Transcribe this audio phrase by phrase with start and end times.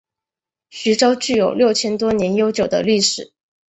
[0.71, 3.33] 徐州具有六千多年悠久的历史。